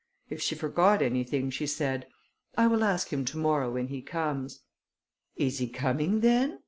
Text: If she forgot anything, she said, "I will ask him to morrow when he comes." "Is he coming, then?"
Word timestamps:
If 0.31 0.41
she 0.41 0.55
forgot 0.55 1.03
anything, 1.03 1.51
she 1.51 1.67
said, 1.67 2.07
"I 2.57 2.65
will 2.65 2.83
ask 2.83 3.09
him 3.13 3.23
to 3.25 3.37
morrow 3.37 3.71
when 3.73 3.89
he 3.89 4.01
comes." 4.01 4.61
"Is 5.35 5.59
he 5.59 5.69
coming, 5.69 6.21
then?" 6.21 6.59